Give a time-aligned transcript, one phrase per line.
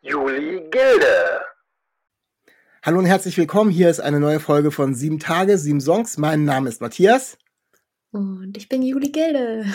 [0.00, 1.40] Juli Gilde.
[2.84, 3.72] Hallo und herzlich willkommen.
[3.72, 6.18] Hier ist eine neue Folge von Sieben Tage, sieben Songs.
[6.18, 7.36] Mein Name ist Matthias.
[8.12, 9.66] Und ich bin Juli Gilde.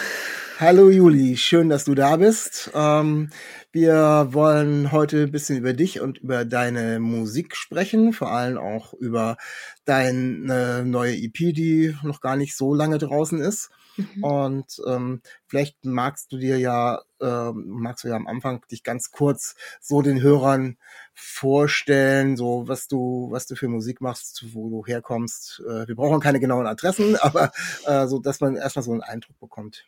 [0.59, 2.71] Hallo Juli, schön, dass du da bist.
[2.73, 3.31] Ähm,
[3.73, 8.93] wir wollen heute ein bisschen über dich und über deine Musik sprechen, vor allem auch
[8.93, 9.35] über
[9.83, 13.71] deine neue EP, die noch gar nicht so lange draußen ist.
[13.95, 14.23] Mhm.
[14.23, 19.11] Und ähm, vielleicht magst du dir ja, ähm, magst du ja am Anfang dich ganz
[19.11, 20.77] kurz so den Hörern
[21.13, 25.61] vorstellen, so was du, was du für Musik machst, wo du herkommst.
[25.67, 27.51] Äh, wir brauchen keine genauen Adressen, aber
[27.85, 29.85] äh, so, dass man erstmal so einen Eindruck bekommt.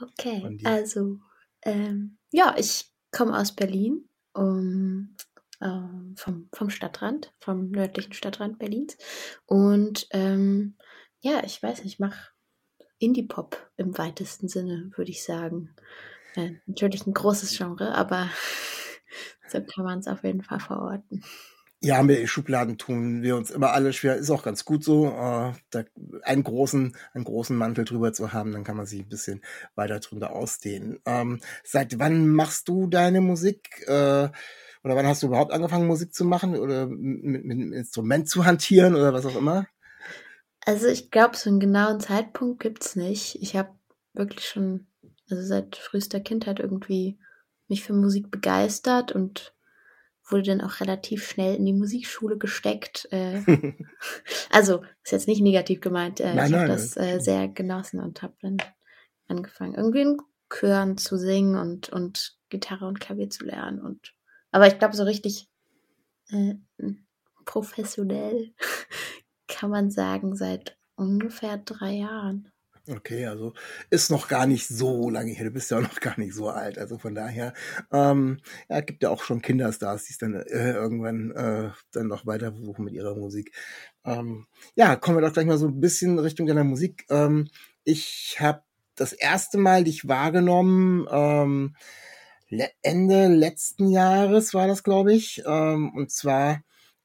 [0.00, 1.18] Okay, also
[1.62, 5.16] ähm, ja, ich komme aus Berlin, um,
[5.60, 8.96] ähm, vom, vom Stadtrand, vom nördlichen Stadtrand Berlins.
[9.46, 10.76] Und ähm,
[11.20, 12.33] ja, ich weiß nicht, ich mache
[13.04, 15.74] Indie-Pop im weitesten Sinne, würde ich sagen.
[16.34, 18.28] Äh, natürlich ein großes Genre, aber
[19.48, 21.24] so kann man es auf jeden Fall verorten.
[21.84, 24.16] Ja, mit den Schubladen tun wir uns immer alle schwer.
[24.16, 25.84] Ist auch ganz gut so, äh, da
[26.22, 29.42] einen großen, einen großen Mantel drüber zu haben, dann kann man sich ein bisschen
[29.74, 30.98] weiter drunter ausdehnen.
[31.04, 33.82] Ähm, seit wann machst du deine Musik?
[33.86, 34.30] Äh,
[34.82, 38.46] oder wann hast du überhaupt angefangen, Musik zu machen oder mit, mit einem Instrument zu
[38.46, 39.66] hantieren oder was auch immer?
[40.64, 43.36] Also ich glaube, so einen genauen Zeitpunkt gibt's nicht.
[43.42, 43.70] Ich habe
[44.14, 44.86] wirklich schon,
[45.28, 47.18] also seit frühester Kindheit irgendwie
[47.68, 49.54] mich für Musik begeistert und
[50.28, 53.08] wurde dann auch relativ schnell in die Musikschule gesteckt.
[53.10, 53.42] Äh,
[54.50, 56.20] also ist jetzt nicht negativ gemeint.
[56.20, 58.56] Äh, nein, ich habe das äh, sehr genossen und habe dann
[59.28, 60.18] angefangen, irgendwie in
[60.50, 63.80] Chören zu singen und, und Gitarre und Klavier zu lernen.
[63.80, 64.14] Und
[64.50, 65.48] aber ich glaube, so richtig
[66.30, 66.54] äh,
[67.44, 68.54] professionell
[69.64, 72.52] kann man sagen, seit ungefähr drei Jahren.
[72.86, 73.54] Okay, also
[73.88, 75.46] ist noch gar nicht so lange her.
[75.46, 76.76] Du bist ja auch noch gar nicht so alt.
[76.76, 77.54] Also von daher,
[77.90, 82.26] ähm, ja, gibt ja auch schon Kinderstars, die es dann äh, irgendwann äh, dann noch
[82.26, 83.56] weiter versuchen mit ihrer Musik.
[84.04, 87.06] Ähm, ja, kommen wir doch gleich mal so ein bisschen Richtung deiner Musik.
[87.08, 87.48] Ähm,
[87.84, 88.64] ich habe
[88.96, 91.06] das erste Mal dich wahrgenommen.
[91.10, 91.74] Ähm,
[92.82, 95.42] Ende letzten Jahres war das, glaube ich.
[95.46, 96.60] Ähm, und zwar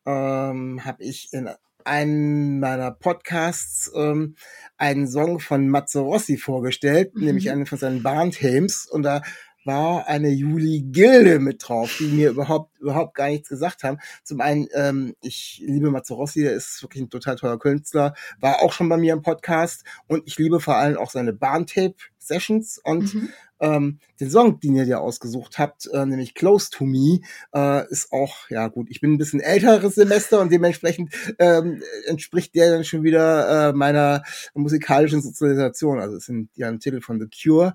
[0.05, 1.49] ähm, habe ich in
[1.85, 4.35] einen meiner Podcasts ähm,
[4.77, 7.25] einen Song von Matze Rossi vorgestellt, mhm.
[7.25, 8.85] nämlich einen von seinen Barnthemes.
[8.85, 9.21] Und da
[9.65, 13.99] war eine Juli Gilde mit drauf, die mir überhaupt überhaupt gar nichts gesagt haben.
[14.23, 18.61] Zum einen, ähm, ich liebe Matze Rossi, der ist wirklich ein total toller Künstler, war
[18.61, 22.79] auch schon bei mir im Podcast und ich liebe vor allem auch seine Bahntape Sessions
[22.83, 23.29] und mhm.
[23.59, 27.21] Ähm, den Song, den ihr dir ausgesucht habt, äh, nämlich Close to Me,
[27.53, 32.55] äh, ist auch, ja gut, ich bin ein bisschen älteres Semester und dementsprechend ähm, entspricht
[32.55, 35.99] der dann schon wieder äh, meiner musikalischen Sozialisation.
[35.99, 37.73] Also es sind ja ein Titel von The Cure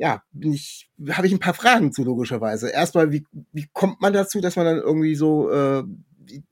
[0.00, 2.70] ja, bin ich, habe ich ein paar Fragen zu, logischerweise.
[2.70, 5.84] Erstmal, wie, wie kommt man dazu, dass man dann irgendwie so, äh,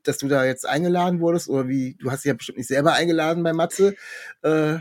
[0.02, 1.48] dass du da jetzt eingeladen wurdest?
[1.48, 3.94] Oder wie, du hast dich ja bestimmt nicht selber eingeladen bei Matze.
[4.42, 4.80] Äh,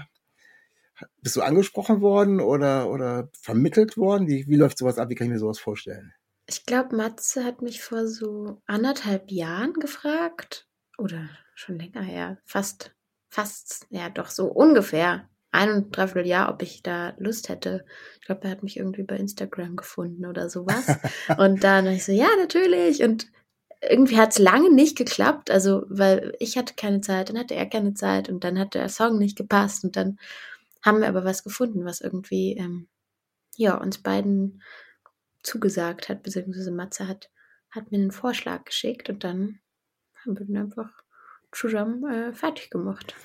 [1.22, 4.28] bist du angesprochen worden oder, oder vermittelt worden?
[4.28, 5.09] Wie, wie läuft sowas ab?
[5.09, 6.13] Wie kann ich mir sowas vorstellen?
[6.47, 10.68] Ich glaube, Matze hat mich vor so anderthalb Jahren gefragt.
[10.97, 12.38] Oder schon länger her.
[12.46, 12.96] Fast,
[13.30, 17.86] fast, ja, doch so ungefähr ein und dreiviertel Jahr, ob ich da Lust hätte.
[18.19, 20.86] Ich glaube, er hat mich irgendwie bei Instagram gefunden oder sowas.
[21.38, 23.03] und dann ich so, ja, natürlich.
[23.03, 23.28] Und
[23.81, 27.68] irgendwie hat es lange nicht geklappt, also weil ich hatte keine Zeit, dann hatte er
[27.68, 30.18] keine Zeit und dann hat der Song nicht gepasst und dann
[30.88, 32.88] haben wir aber was gefunden, was irgendwie ähm,
[33.56, 34.64] ja uns beiden
[35.44, 37.30] zugesagt hat, beziehungsweise Matze hat
[37.69, 39.60] hat mir einen Vorschlag geschickt und dann
[40.24, 40.89] haben wir den einfach
[41.51, 43.16] zusammen äh, fertig gemacht.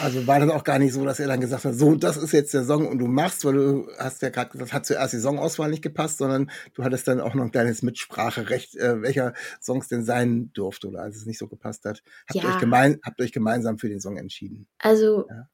[0.00, 2.32] Also war das auch gar nicht so, dass er dann gesagt hat, so, das ist
[2.32, 5.18] jetzt der Song und du machst, weil du hast ja gerade gesagt, hat zuerst die
[5.18, 9.88] Songauswahl nicht gepasst, sondern du hattest dann auch noch ein kleines Mitspracherecht, äh, welcher Songs
[9.88, 12.02] denn sein durfte oder als es nicht so gepasst hat.
[12.28, 12.52] Habt, ja.
[12.52, 14.66] euch, gemein, habt euch gemeinsam für den Song entschieden?
[14.78, 15.48] Also ja?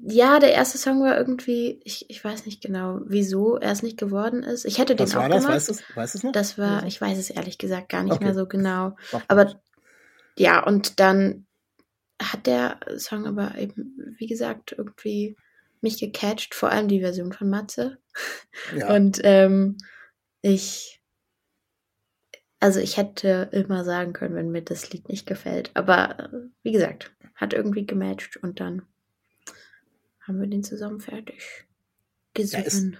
[0.00, 3.96] Ja, der erste Song war irgendwie, ich, ich weiß nicht genau, wieso er es nicht
[3.96, 4.64] geworden ist.
[4.64, 5.44] Ich hätte den Was auch war das?
[5.44, 5.54] Gemacht.
[5.54, 6.32] Weißt du, weißt du noch?
[6.32, 8.24] Das war, ich weiß es ehrlich gesagt gar nicht okay.
[8.24, 8.96] mehr so genau.
[9.28, 9.60] Aber
[10.36, 11.46] ja, und dann
[12.20, 15.36] hat der Song aber eben, wie gesagt, irgendwie
[15.80, 17.98] mich gecatcht, vor allem die Version von Matze.
[18.76, 18.92] Ja.
[18.94, 19.76] Und ähm,
[20.42, 21.00] ich,
[22.58, 25.70] Also ich hätte immer sagen können, wenn mir das Lied nicht gefällt.
[25.74, 26.28] Aber äh,
[26.64, 28.82] wie gesagt, hat irgendwie gematcht und dann
[30.28, 31.66] haben wir den zusammen fertig
[32.50, 32.98] Ja, ist, gesungen.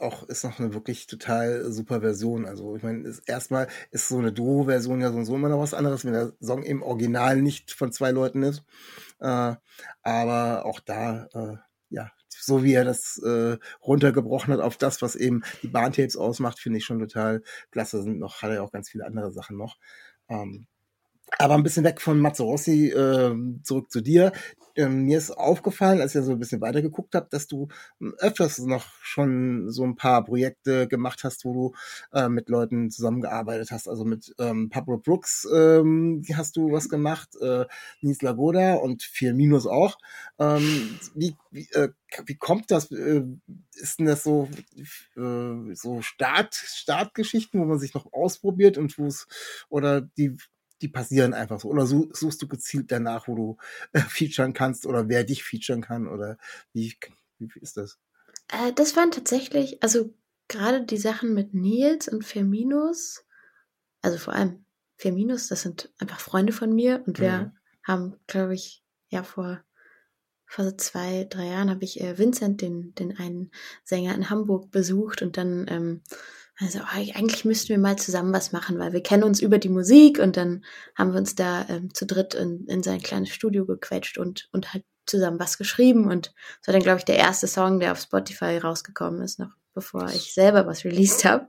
[0.00, 2.46] auch, ist noch eine wirklich total super Version.
[2.46, 5.74] Also ich meine, erstmal ist so eine Duo-Version ja so und so immer noch was
[5.74, 8.64] anderes, wenn der Song im Original nicht von zwei Leuten ist.
[9.20, 9.56] Äh,
[10.02, 11.56] aber auch da, äh,
[11.90, 16.58] ja, so wie er das äh, runtergebrochen hat auf das, was eben die Bahntapes ausmacht,
[16.58, 18.02] finde ich schon total klasse.
[18.02, 19.78] Sind noch, hat er auch ganz viele andere Sachen noch.
[20.28, 20.66] Ähm,
[21.38, 24.32] aber ein bisschen weg von Mazzarossi, äh, zurück zu dir.
[24.74, 27.68] Ähm, mir ist aufgefallen, als ich so ein bisschen weitergeguckt habe, dass du
[28.00, 32.90] ähm, öfters noch schon so ein paar Projekte gemacht hast, wo du äh, mit Leuten
[32.90, 33.88] zusammengearbeitet hast.
[33.88, 37.66] Also mit ähm, Pablo Brooks ähm, hast du was gemacht, äh,
[38.00, 39.98] Nils Lagoda und Viel Minus auch.
[40.38, 41.90] Ähm, wie, wie, äh,
[42.24, 42.90] wie kommt das?
[42.90, 43.24] Äh,
[43.74, 44.48] ist denn das so,
[45.16, 49.26] äh, so Start, Startgeschichten, wo man sich noch ausprobiert und wo es,
[49.68, 50.36] oder die
[50.82, 51.68] die passieren einfach so.
[51.68, 53.56] Oder such, suchst du gezielt danach, wo du
[53.92, 56.38] äh, featuren kannst oder wer dich featuren kann oder
[56.72, 56.96] wie,
[57.38, 57.98] wie ist das?
[58.48, 60.14] Äh, das waren tatsächlich, also
[60.48, 63.24] gerade die Sachen mit Nils und Firminus,
[64.02, 64.64] also vor allem
[64.96, 67.56] Firminus, das sind einfach Freunde von mir und wir Mhm.
[67.84, 69.64] haben, glaube ich, ja vor,
[70.46, 73.52] vor so zwei, drei Jahren habe ich äh, Vincent, den, den einen
[73.84, 76.02] Sänger in Hamburg besucht und dann, ähm,
[76.58, 80.18] also eigentlich müssten wir mal zusammen was machen, weil wir kennen uns über die Musik
[80.18, 80.64] und dann
[80.94, 84.72] haben wir uns da ähm, zu dritt in, in sein kleines Studio gequetscht und, und
[84.72, 88.00] halt zusammen was geschrieben und das war dann, glaube ich, der erste Song, der auf
[88.00, 91.48] Spotify rausgekommen ist, noch bevor ich selber was released habe.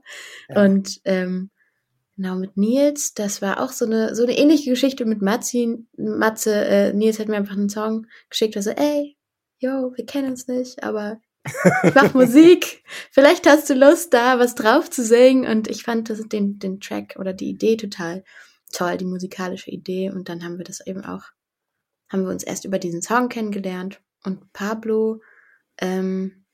[0.50, 0.64] Ja.
[0.64, 1.52] Und ähm,
[2.16, 5.86] genau mit Nils, das war auch so eine so eine ähnliche Geschichte mit Matzi.
[5.98, 9.18] Matze, äh, Nils hat mir einfach einen Song geschickt, also ey,
[9.60, 11.20] yo, wir kennen uns nicht, aber
[11.84, 12.84] ich mach Musik.
[13.12, 15.46] Vielleicht hast du Lust, da was drauf zu singen.
[15.50, 18.24] Und ich fand das, den, den Track oder die Idee total
[18.72, 20.10] toll, die musikalische Idee.
[20.10, 21.24] Und dann haben wir das eben auch,
[22.10, 24.02] haben wir uns erst über diesen Song kennengelernt.
[24.24, 25.22] Und Pablo,
[25.80, 26.46] ähm,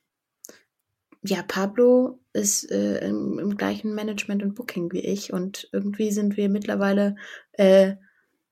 [1.21, 5.33] ja, Pablo ist äh, im, im gleichen Management und Booking wie ich.
[5.33, 7.15] Und irgendwie sind wir mittlerweile
[7.53, 7.95] äh,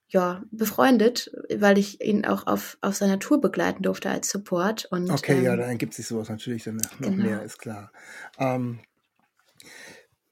[0.10, 4.86] ja, befreundet, weil ich ihn auch auf, auf seiner Tour begleiten durfte als Support.
[4.86, 7.24] Und, Okay, ähm, ja, dann ergibt sich sowas natürlich dann noch genau.
[7.24, 7.92] mehr, ist klar.
[8.40, 8.80] Ähm,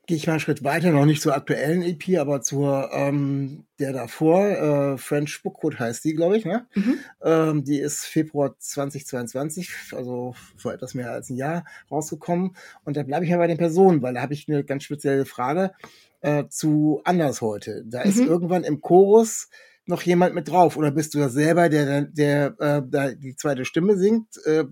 [0.07, 3.91] Gehe ich mal einen Schritt weiter, noch nicht zur aktuellen EP, aber zur ähm, der
[3.91, 4.45] davor,
[4.93, 6.67] äh, French Bookwood heißt die, glaube ich, ne?
[6.75, 6.99] Mhm.
[7.23, 12.55] Ähm, die ist Februar 2022, also vor etwas mehr als ein Jahr rausgekommen.
[12.83, 15.25] Und da bleibe ich mal bei den Personen, weil da habe ich eine ganz spezielle
[15.25, 15.71] Frage
[16.21, 17.83] äh, zu Anders heute.
[17.87, 18.27] Da ist Mhm.
[18.27, 19.49] irgendwann im Chorus
[19.87, 23.65] noch jemand mit drauf oder bist du das selber, der der äh, da die zweite
[23.65, 24.37] Stimme singt?
[24.45, 24.65] Äh,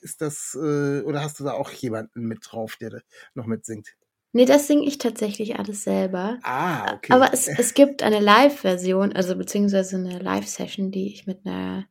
[0.00, 3.02] ist das äh, oder hast du da auch jemanden mit drauf, der
[3.34, 3.94] noch mitsingt?
[4.32, 6.38] Nee, das singe ich tatsächlich alles selber.
[6.42, 7.12] Ah, okay.
[7.12, 11.86] Aber es, es gibt eine Live-Version, also beziehungsweise eine Live-Session, die ich mit einer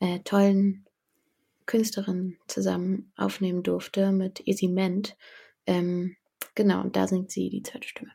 [0.00, 0.86] äh, tollen
[1.66, 5.16] Künstlerin zusammen aufnehmen durfte, mit Izzy Ment.
[5.66, 6.16] Ähm,
[6.54, 8.12] genau, und da singt sie die zweite Stimme.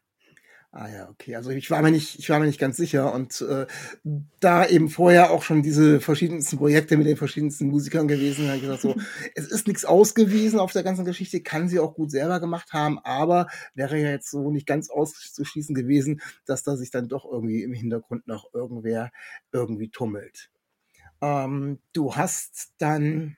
[0.72, 1.36] Ah ja, okay.
[1.36, 3.66] Also ich war mir nicht, ich war mir nicht ganz sicher und äh,
[4.40, 8.64] da eben vorher auch schon diese verschiedensten Projekte mit den verschiedensten Musikern gewesen, habe ich
[8.64, 8.96] gesagt so,
[9.36, 13.00] es ist nichts ausgewiesen auf der ganzen Geschichte, kann sie auch gut selber gemacht haben,
[13.00, 17.64] aber wäre ja jetzt so nicht ganz auszuschließen gewesen, dass da sich dann doch irgendwie
[17.64, 19.12] im Hintergrund noch irgendwer
[19.54, 20.52] irgendwie tummelt.
[21.22, 23.38] Ähm, du hast dann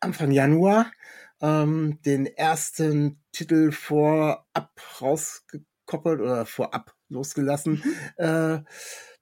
[0.00, 0.90] Anfang Januar
[1.40, 4.72] ähm, den ersten Titel vorab
[5.94, 7.82] rausgekoppelt oder vorab losgelassen
[8.16, 8.58] äh,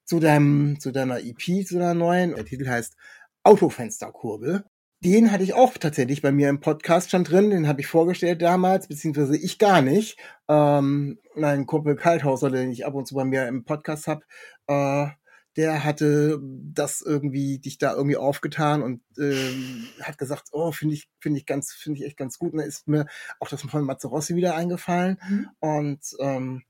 [0.05, 2.35] zu deinem zu deiner EP, zu deiner neuen.
[2.35, 2.97] Der Titel heißt
[3.43, 4.65] Autofensterkurbel.
[5.05, 7.51] Den hatte ich auch tatsächlich bei mir im Podcast schon drin.
[7.51, 10.17] Den habe ich vorgestellt damals, beziehungsweise ich gar nicht.
[10.49, 14.23] Ähm, mein Kumpel Kalthauser, den ich ab und zu bei mir im Podcast habe,
[14.69, 15.09] äh,
[15.57, 21.09] der hatte das irgendwie dich da irgendwie aufgetan und ähm, hat gesagt, oh, finde ich
[21.21, 22.53] finde ich ganz finde ich echt ganz gut.
[22.53, 23.07] Und da ist mir
[23.41, 25.49] auch das von Mazzarossi wieder eingefallen Mhm.
[25.61, 26.63] und ähm,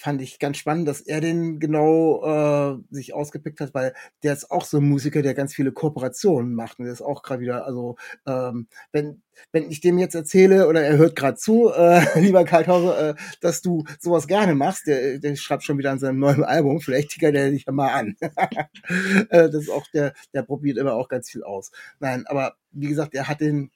[0.00, 4.50] fand ich ganz spannend, dass er den genau äh, sich ausgepickt hat, weil der ist
[4.50, 7.66] auch so ein Musiker, der ganz viele Kooperationen macht und der ist auch gerade wieder,
[7.66, 12.44] also ähm, wenn wenn ich dem jetzt erzähle oder er hört gerade zu, äh, lieber
[12.44, 16.44] Kalthauser, äh, dass du sowas gerne machst, der, der schreibt schon wieder an seinem neuen
[16.44, 18.16] Album, vielleicht tickert er dich ja mal an.
[18.20, 21.70] äh, das ist auch der, der probiert immer auch ganz viel aus.
[22.00, 23.70] Nein, aber wie gesagt, er hat den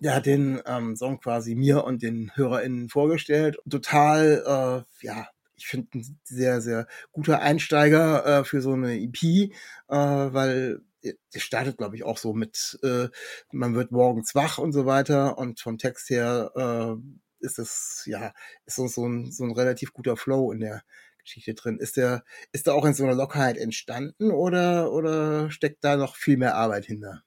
[0.00, 3.56] der hat den ähm, Song quasi mir und den HörerInnen vorgestellt.
[3.68, 9.22] Total, äh, ja, ich finde ein sehr, sehr guter Einsteiger äh, für so eine EP,
[9.22, 9.50] äh,
[9.88, 13.08] weil der startet, glaube ich, auch so mit, äh,
[13.52, 18.32] man wird morgens wach und so weiter und vom Text her äh, ist das, ja,
[18.64, 20.82] ist so, so, ein, so ein relativ guter Flow in der
[21.18, 21.78] Geschichte drin.
[21.78, 26.16] Ist der, ist der auch in so einer Lockerheit entstanden oder, oder steckt da noch
[26.16, 27.22] viel mehr Arbeit hinter?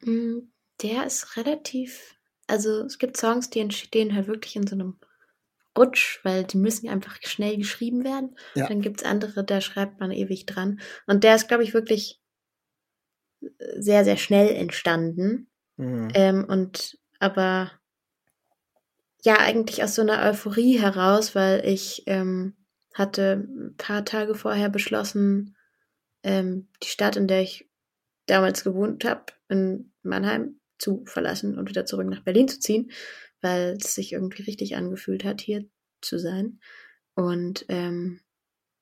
[0.00, 0.40] Mm,
[0.82, 4.98] der ist relativ, also es gibt Songs, die entstehen halt wirklich in so einem
[5.76, 8.36] Rutsch, weil die müssen einfach schnell geschrieben werden.
[8.54, 8.66] Ja.
[8.66, 10.80] Dann gibt's andere, da schreibt man ewig dran.
[11.06, 12.20] Und der ist, glaube ich, wirklich
[13.76, 15.48] sehr, sehr schnell entstanden.
[15.76, 16.08] Mhm.
[16.14, 17.70] Ähm, und aber
[19.22, 22.54] ja, eigentlich aus so einer Euphorie heraus, weil ich ähm,
[22.94, 25.56] hatte ein paar Tage vorher beschlossen,
[26.22, 27.68] ähm, die Stadt, in der ich
[28.26, 32.90] damals gewohnt habe, in Mannheim zu verlassen und wieder zurück nach Berlin zu ziehen,
[33.46, 35.64] weil es sich irgendwie richtig angefühlt hat, hier
[36.00, 36.58] zu sein.
[37.14, 38.20] Und ähm,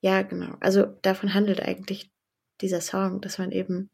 [0.01, 0.57] ja, genau.
[0.61, 2.11] Also davon handelt eigentlich
[2.63, 3.91] dieser Song, dass man eben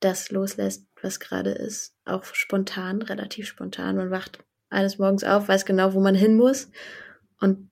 [0.00, 1.94] das loslässt, was gerade ist.
[2.06, 3.96] Auch spontan, relativ spontan.
[3.96, 6.70] Man wacht eines Morgens auf, weiß genau, wo man hin muss
[7.38, 7.70] und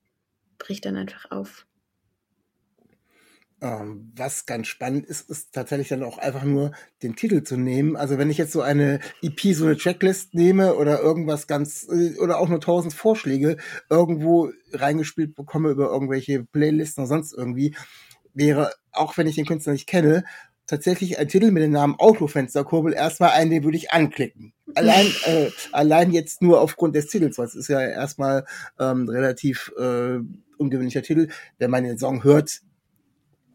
[0.59, 1.65] bricht dann einfach auf.
[3.61, 6.71] Ähm, was ganz spannend ist, ist tatsächlich dann auch einfach nur
[7.03, 7.97] den Titel zu nehmen.
[7.97, 12.17] Also wenn ich jetzt so eine EP, so eine Tracklist nehme oder irgendwas ganz, äh,
[12.19, 13.57] oder auch nur tausend Vorschläge
[13.89, 17.75] irgendwo reingespielt bekomme über irgendwelche Playlisten oder sonst irgendwie,
[18.33, 20.23] wäre, auch wenn ich den Künstler nicht kenne,
[20.69, 24.53] tatsächlich ein Titel mit dem Namen Autofensterkurbel erstmal einen, den würde ich anklicken.
[24.75, 28.45] Allein, äh, allein jetzt nur aufgrund des Titels, weil es ist ja erstmal
[28.79, 30.19] ähm, relativ äh,
[30.57, 31.29] ungewöhnlicher Titel.
[31.57, 32.61] Wenn man den Song hört,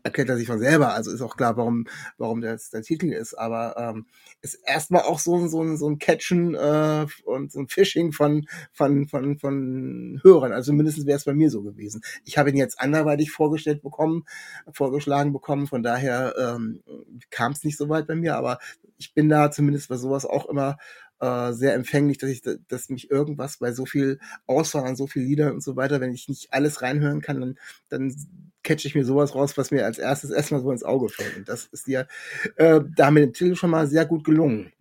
[0.04, 0.94] erklärt er sich von selber.
[0.94, 1.86] Also ist auch klar, warum,
[2.18, 3.34] warum das der Titel ist.
[3.34, 4.06] Aber ähm,
[4.42, 8.12] ist erstmal auch so, ein so, ein so ein Catchen äh, und so ein Phishing
[8.12, 10.52] von, von, von, von Hörern.
[10.52, 12.02] Also mindestens wäre es bei mir so gewesen.
[12.24, 14.24] Ich habe ihn jetzt anderweitig vorgestellt bekommen,
[14.72, 15.66] vorgeschlagen bekommen.
[15.66, 16.82] Von daher ähm,
[17.30, 18.36] kam es nicht so weit bei mir.
[18.36, 18.58] Aber
[18.98, 20.76] ich bin da zumindest bei sowas auch immer
[21.20, 25.26] äh, sehr empfänglich, dass ich, dass mich irgendwas bei so viel Auswahl an so vielen
[25.26, 28.14] Liedern und so weiter, wenn ich nicht alles reinhören kann, dann, dann
[28.62, 31.36] catche ich mir sowas raus, was mir als erstes erstmal so ins Auge fällt.
[31.36, 32.08] Und das ist dir
[32.56, 34.72] äh, da mit dem Titel schon mal sehr gut gelungen.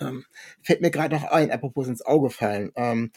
[0.00, 0.24] Ähm,
[0.62, 2.72] fällt mir gerade noch ein, apropos ins Auge fallen.
[2.74, 3.12] Ähm,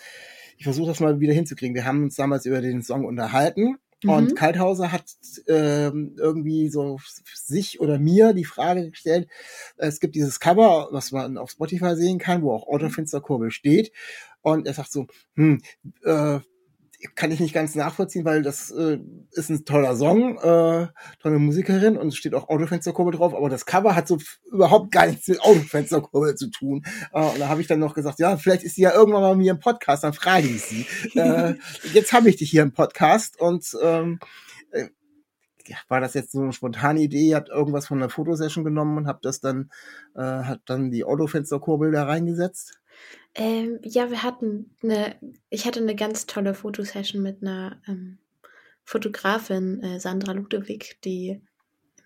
[0.57, 1.75] ich versuche das mal wieder hinzukriegen.
[1.75, 3.77] Wir haben uns damals über den Song unterhalten.
[4.03, 4.09] Mhm.
[4.09, 5.05] Und Kalthauser hat
[5.47, 6.99] ähm, irgendwie so
[7.33, 9.27] sich oder mir die Frage gestellt,
[9.77, 13.91] es gibt dieses Cover, was man auf Spotify sehen kann, wo auch Autofensterkurbel steht.
[14.41, 15.61] Und er sagt so, hm,
[16.03, 16.39] äh,
[17.15, 19.00] kann ich nicht ganz nachvollziehen, weil das äh,
[19.31, 20.88] ist ein toller Song, äh,
[21.21, 24.17] tolle Musikerin und es steht auch Autofensterkurbel drauf, aber das Cover hat so
[24.51, 26.83] überhaupt gar nichts mit Autofensterkurbel zu tun.
[27.13, 29.31] Äh, und da habe ich dann noch gesagt, ja, vielleicht ist sie ja irgendwann mal
[29.31, 30.85] bei mir im Podcast, dann frage ich sie.
[31.19, 31.55] äh,
[31.93, 34.19] jetzt habe ich dich hier im Podcast und ähm,
[34.71, 34.88] äh,
[35.67, 37.29] ja, war das jetzt so eine spontane Idee?
[37.29, 39.69] Ihr habt irgendwas von der Fotosession genommen und habt das dann,
[40.15, 42.79] äh, hat dann die Autofensterkurbel da reingesetzt?
[43.33, 45.15] Ähm, ja, wir hatten eine,
[45.49, 48.17] ich hatte eine ganz tolle Fotosession mit einer ähm,
[48.83, 51.41] Fotografin, äh, Sandra Ludewig, die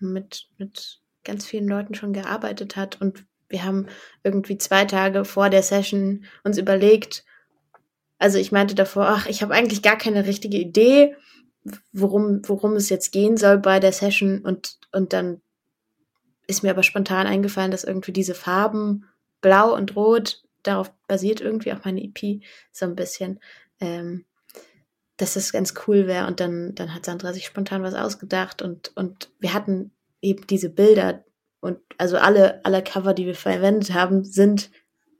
[0.00, 3.00] mit, mit ganz vielen Leuten schon gearbeitet hat.
[3.00, 3.86] Und wir haben
[4.24, 7.24] irgendwie zwei Tage vor der Session uns überlegt,
[8.18, 11.16] also ich meinte davor, ach, ich habe eigentlich gar keine richtige Idee,
[11.92, 14.40] worum, worum es jetzt gehen soll bei der Session.
[14.40, 15.40] Und, und dann
[16.46, 19.06] ist mir aber spontan eingefallen, dass irgendwie diese Farben,
[19.40, 23.40] blau und rot, darauf basiert irgendwie auch meine EP so ein bisschen,
[23.80, 24.24] ähm,
[25.16, 26.26] dass das ganz cool wäre.
[26.26, 30.70] Und dann, dann hat Sandra sich spontan was ausgedacht und, und wir hatten eben diese
[30.70, 31.24] Bilder
[31.60, 34.70] und also alle, alle Cover, die wir verwendet haben, sind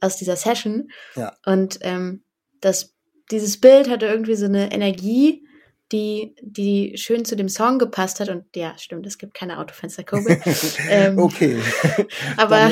[0.00, 0.90] aus dieser Session.
[1.14, 1.36] Ja.
[1.44, 2.22] Und ähm,
[2.60, 2.94] das,
[3.30, 5.46] dieses Bild hatte irgendwie so eine Energie,
[5.92, 8.28] die, die schön zu dem Song gepasst hat.
[8.28, 10.40] Und ja, stimmt, es gibt keine Autofensterkurbel.
[10.88, 11.60] ähm, okay.
[12.36, 12.70] aber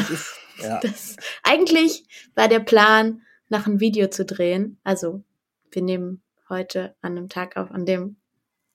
[0.62, 0.80] ja.
[0.80, 4.78] das, eigentlich war der Plan, nach einem Video zu drehen.
[4.84, 5.22] Also,
[5.70, 8.16] wir nehmen heute an einem Tag auf, an dem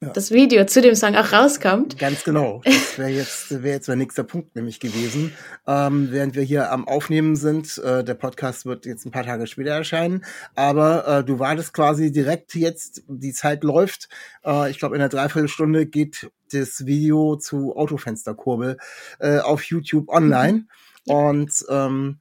[0.01, 0.09] Ja.
[0.09, 1.97] das Video zu dem Song auch rauskommt.
[1.97, 2.61] Ganz genau.
[2.93, 5.33] Das wäre jetzt, wäre jetzt mein nächster Punkt nämlich gewesen.
[5.65, 9.47] Ähm, während wir hier am Aufnehmen sind, äh, der Podcast wird jetzt ein paar Tage
[9.47, 10.23] später erscheinen,
[10.53, 14.09] aber äh, du wartest quasi direkt jetzt, die Zeit läuft.
[14.45, 18.77] Äh, ich glaube, in einer Dreiviertelstunde geht das Video zu Autofensterkurbel
[19.19, 20.67] äh, auf YouTube online.
[21.05, 21.15] Ja.
[21.15, 22.19] Und ähm,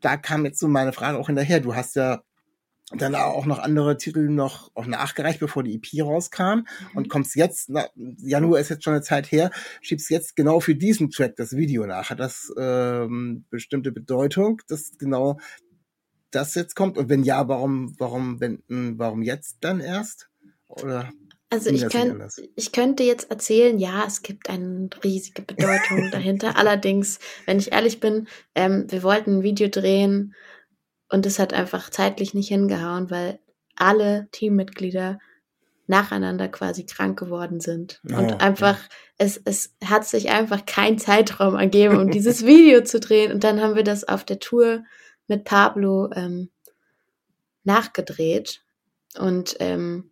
[0.00, 1.60] da kam jetzt so meine Frage auch hinterher.
[1.60, 2.22] Du hast ja
[2.92, 7.68] dann auch noch andere Titel noch auch nachgereicht, bevor die EP rauskam und kommst jetzt,
[7.68, 11.56] na, Januar ist jetzt schon eine Zeit her, schiebst jetzt genau für diesen Track das
[11.56, 12.10] Video nach.
[12.10, 15.38] Hat das ähm, bestimmte Bedeutung, dass genau
[16.30, 16.96] das jetzt kommt?
[16.96, 20.30] Und wenn ja, warum, warum, wenn, mh, warum jetzt dann erst?
[20.68, 21.10] Oder
[21.48, 22.40] Also ich, anders?
[22.56, 26.56] ich könnte jetzt erzählen, ja, es gibt eine riesige Bedeutung dahinter.
[26.56, 30.34] Allerdings, wenn ich ehrlich bin, ähm, wir wollten ein Video drehen
[31.08, 33.38] und es hat einfach zeitlich nicht hingehauen, weil
[33.76, 35.20] alle Teammitglieder
[35.86, 38.00] nacheinander quasi krank geworden sind.
[38.10, 38.78] Oh, und einfach,
[39.18, 43.30] es, es hat sich einfach kein Zeitraum ergeben, um dieses Video zu drehen.
[43.30, 44.82] Und dann haben wir das auf der Tour
[45.28, 46.50] mit Pablo ähm,
[47.62, 48.62] nachgedreht.
[49.16, 50.10] Und ähm,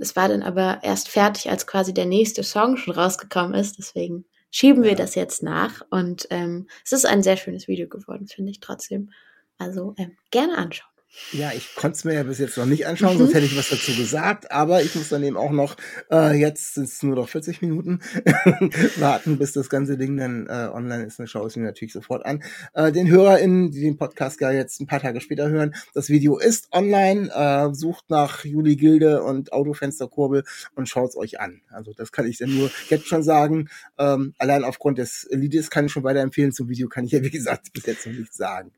[0.00, 3.78] es war dann aber erst fertig, als quasi der nächste Song schon rausgekommen ist.
[3.78, 4.96] Deswegen schieben wir Ja.
[4.96, 5.82] das jetzt nach.
[5.90, 9.10] Und ähm, es ist ein sehr schönes Video geworden, finde ich trotzdem.
[9.58, 10.90] Also ähm, gerne anschauen.
[11.32, 13.18] Ja, ich konnte es mir ja bis jetzt noch nicht anschauen, Mhm.
[13.20, 14.50] sonst hätte ich was dazu gesagt.
[14.52, 15.76] Aber ich muss dann eben auch noch,
[16.10, 18.00] äh, jetzt sind es nur noch 40 Minuten,
[18.96, 21.18] warten, bis das ganze Ding dann äh, online ist.
[21.18, 22.42] Dann schaue ich es mir natürlich sofort an.
[22.74, 26.38] Äh, den HörerInnen, die den Podcast ja jetzt ein paar Tage später hören, das Video
[26.38, 27.30] ist online.
[27.34, 30.44] Äh, sucht nach Juli Gilde und Autofensterkurbel
[30.76, 31.62] und schaut es euch an.
[31.70, 33.68] Also das kann ich dann nur jetzt schon sagen.
[33.98, 36.52] Ähm, allein aufgrund des Liedes kann ich schon weiterempfehlen.
[36.52, 38.70] Zum Video kann ich ja, wie gesagt, bis jetzt noch nichts sagen.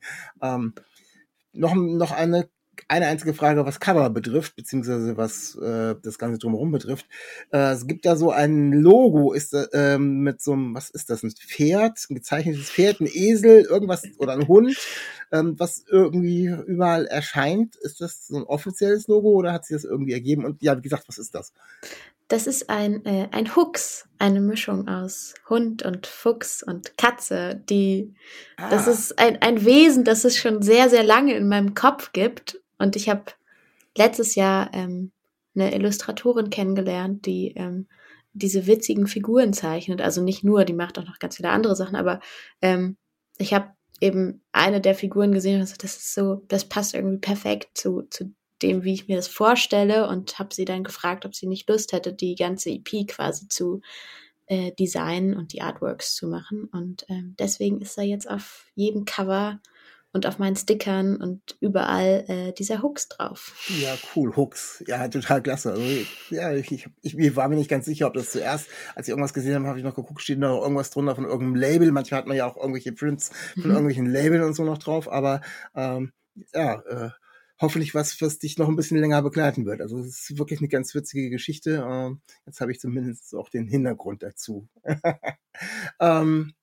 [0.42, 0.74] Ähm,
[1.52, 2.48] noch, noch eine,
[2.88, 7.06] eine einzige Frage, was Cover betrifft, beziehungsweise was äh, das Ganze drumherum betrifft.
[7.52, 11.22] Äh, es gibt da so ein Logo, ist äh, mit so einem, was ist das,
[11.22, 14.76] ein Pferd, ein gezeichnetes Pferd, ein Esel, irgendwas oder ein Hund,
[15.32, 17.76] ähm, was irgendwie überall erscheint.
[17.76, 20.44] Ist das so ein offizielles Logo oder hat sich das irgendwie ergeben?
[20.44, 21.52] Und ja, wie gesagt, was ist das?
[22.30, 28.14] Das ist ein, äh, ein Hux, eine Mischung aus Hund und Fuchs und Katze, die
[28.56, 32.12] Das Ah, ist ein, ein Wesen, das es schon sehr, sehr lange in meinem Kopf
[32.12, 32.60] gibt.
[32.78, 33.24] Und ich habe
[33.98, 35.10] letztes Jahr ähm,
[35.56, 37.88] eine Illustratorin kennengelernt, die ähm,
[38.32, 40.00] diese witzigen Figuren zeichnet.
[40.00, 42.20] Also nicht nur, die macht auch noch ganz viele andere Sachen, aber
[42.62, 42.96] ähm,
[43.38, 47.18] ich habe eben eine der Figuren gesehen und gesagt, das ist so, das passt irgendwie
[47.18, 51.34] perfekt zu, zu dem, wie ich mir das vorstelle und habe sie dann gefragt, ob
[51.34, 53.80] sie nicht Lust hätte, die ganze EP quasi zu
[54.46, 56.64] äh, designen und die Artworks zu machen.
[56.64, 59.60] Und ähm, deswegen ist da jetzt auf jedem Cover
[60.12, 63.54] und auf meinen Stickern und überall äh, dieser Hooks drauf.
[63.80, 64.82] Ja, cool, Hooks.
[64.86, 65.70] Ja, total klasse.
[65.70, 65.84] Also,
[66.30, 69.34] ja, ich, ich, ich, war mir nicht ganz sicher, ob das zuerst, als ich irgendwas
[69.34, 71.92] gesehen habe, habe ich noch geguckt, steht da noch irgendwas drunter von irgendeinem Label.
[71.92, 73.70] Manchmal hat man ja auch irgendwelche Prints von Mhm.
[73.70, 75.42] irgendwelchen Labeln und so noch drauf, aber
[75.76, 76.12] ähm,
[76.52, 77.10] ja, äh,
[77.60, 79.80] hoffentlich was, was dich noch ein bisschen länger begleiten wird.
[79.80, 81.86] Also es ist wirklich eine ganz witzige Geschichte.
[81.86, 84.68] Ähm, jetzt habe ich zumindest auch den Hintergrund dazu.
[86.00, 86.54] ähm,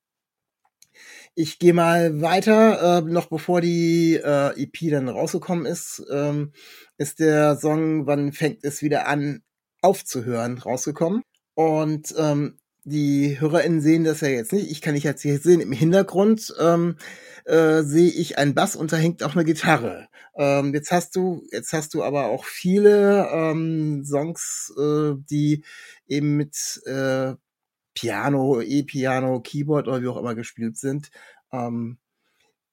[1.35, 6.51] ich gehe mal weiter, äh, noch bevor die äh, EP dann rausgekommen ist, ähm,
[6.97, 9.43] ist der Song Wann fängt es wieder an
[9.81, 11.21] aufzuhören rausgekommen.
[11.53, 12.57] Und ähm,
[12.87, 14.71] die HörerInnen sehen das ja jetzt nicht.
[14.71, 15.59] Ich kann nicht jetzt hier sehen.
[15.59, 16.95] Im Hintergrund ähm,
[17.43, 20.07] äh, sehe ich einen Bass und da hängt auch eine Gitarre.
[20.37, 25.65] Ähm, jetzt hast du, jetzt hast du aber auch viele ähm, Songs, äh, die
[26.07, 27.33] eben mit äh,
[27.93, 31.09] Piano, E-Piano, Keyboard oder wie auch immer gespielt sind.
[31.51, 31.97] Ähm,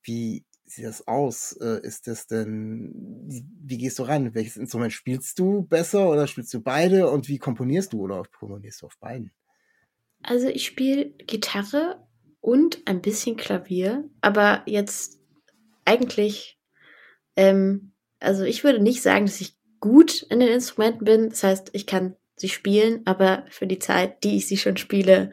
[0.02, 1.56] wie sieht das aus?
[1.60, 4.32] Äh, ist das denn, wie, wie gehst du ran?
[4.34, 7.10] Welches Instrument spielst du besser oder spielst du beide?
[7.10, 9.32] Und wie komponierst du oder komponierst du auf beiden?
[10.26, 12.02] Also ich spiele Gitarre
[12.40, 15.20] und ein bisschen Klavier, aber jetzt
[15.84, 16.58] eigentlich,
[17.36, 21.28] ähm, also ich würde nicht sagen, dass ich gut in den Instrumenten bin.
[21.28, 25.30] Das heißt, ich kann sie spielen, aber für die Zeit, die ich sie schon spiele,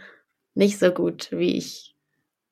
[0.55, 1.95] nicht so gut, wie ich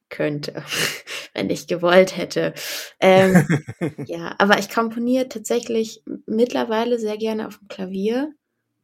[0.08, 0.63] könnte,
[1.34, 2.54] wenn ich gewollt hätte.
[3.02, 3.45] Ähm,
[4.06, 8.34] ja, aber ich komponiere tatsächlich mittlerweile sehr gerne auf dem Klavier,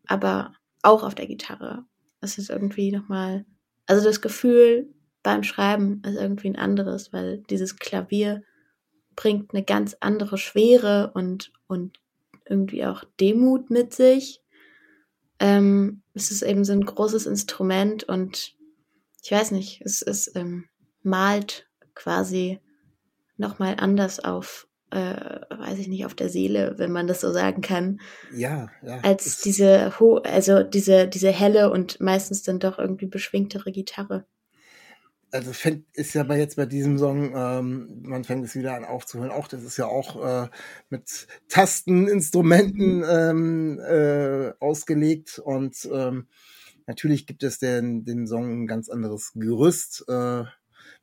[0.08, 1.86] aber auch auf der Gitarre.
[2.26, 3.46] Das ist irgendwie nochmal,
[3.86, 8.42] also das Gefühl beim Schreiben ist irgendwie ein anderes, weil dieses Klavier
[9.16, 12.00] bringt eine ganz andere Schwere und, und
[12.50, 14.42] irgendwie auch Demut mit sich.
[15.38, 18.56] Ähm, es ist eben so ein großes Instrument und
[19.22, 20.66] ich weiß nicht, es ist ähm,
[21.04, 22.60] malt quasi
[23.38, 27.62] nochmal anders auf, äh, weiß ich nicht, auf der Seele, wenn man das so sagen
[27.62, 28.00] kann,
[28.36, 29.00] Ja, ja.
[29.02, 34.26] als diese ho also diese diese helle und meistens dann doch irgendwie beschwingtere Gitarre.
[35.32, 38.86] also fängt, ist ja bei jetzt bei diesem Song, ähm, man fängt es wieder an
[38.86, 39.32] aufzuhören.
[39.32, 40.50] Auch das ist ja auch äh,
[40.90, 46.28] mit Tasten, Instrumenten ähm, äh, ausgelegt und ähm,
[46.88, 50.06] natürlich gibt es den, dem Song ein ganz anderes Gerüst.
[50.08, 50.46] Äh,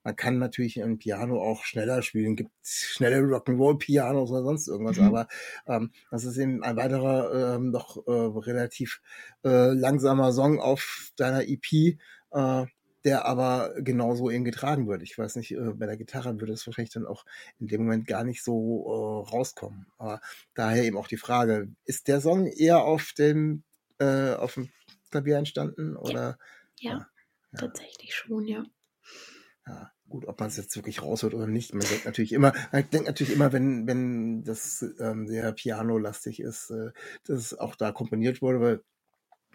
[0.05, 5.05] man kann natürlich ein Piano auch schneller spielen, gibt schnelle Rock'n'Roll-Pianos oder sonst irgendwas, Mhm.
[5.05, 5.29] aber
[5.67, 9.01] ähm, das ist eben ein weiterer ähm, doch äh, relativ
[9.45, 11.99] äh, langsamer Song auf deiner EP.
[12.31, 12.67] Äh,
[13.05, 15.03] der aber genauso eben getragen wird.
[15.03, 17.25] Ich weiß nicht, äh, bei der Gitarre würde es wahrscheinlich dann auch
[17.59, 19.87] in dem Moment gar nicht so äh, rauskommen.
[19.99, 20.21] Aber
[20.55, 23.65] daher eben auch die Frage, ist der Song eher auf dem,
[23.99, 24.71] äh, auf dem
[25.11, 26.38] Klavier entstanden oder?
[26.81, 27.07] Ja, Ja,
[27.53, 27.61] ja.
[27.61, 28.65] tatsächlich schon, ja.
[29.66, 29.92] Ja.
[30.09, 31.72] gut, ob man es jetzt wirklich raushört oder nicht.
[31.72, 36.70] Man denkt natürlich immer, man denkt natürlich immer, wenn, wenn das ähm, sehr pianolastig ist,
[36.70, 36.90] äh,
[37.25, 38.83] dass es auch da komponiert wurde, weil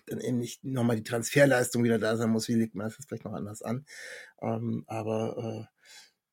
[0.07, 3.25] dann eben nicht nochmal die Transferleistung wieder da sein muss, wie legt man das vielleicht
[3.25, 3.85] noch anders an.
[4.41, 5.67] Ähm, aber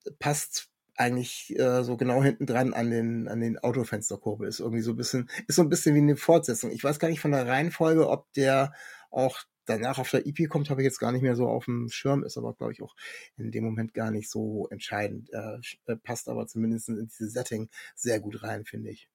[0.07, 4.83] äh, passt eigentlich äh, so genau hinten dran an den an den Autofensterkurbel ist irgendwie
[4.83, 6.71] so ein bisschen ist so ein bisschen wie eine Fortsetzung.
[6.71, 8.73] Ich weiß gar nicht von der Reihenfolge, ob der
[9.11, 11.89] auch danach auf der EP kommt, habe ich jetzt gar nicht mehr so auf dem
[11.89, 12.95] Schirm, ist aber glaube ich auch
[13.37, 15.31] in dem Moment gar nicht so entscheidend.
[15.33, 19.09] Äh, äh, passt aber zumindest in dieses Setting sehr gut rein, finde ich.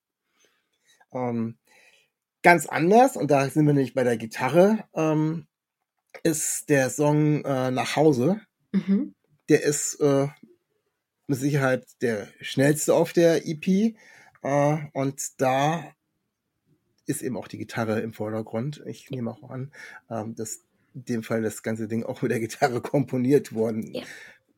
[1.12, 1.58] Ähm,
[2.42, 5.46] ganz anders und da sind wir nämlich bei der Gitarre ähm,
[6.22, 8.40] ist der Song äh, nach Hause.
[8.72, 9.14] Mhm.
[9.48, 10.28] Der ist äh,
[11.26, 13.94] mit Sicherheit der schnellste auf der EP.
[14.42, 15.92] Äh, und da
[17.10, 18.82] ist eben auch die Gitarre im Vordergrund.
[18.86, 19.72] Ich nehme auch an,
[20.10, 20.60] ähm, dass
[20.94, 24.02] in dem Fall das ganze Ding auch mit der Gitarre komponiert worden Ja.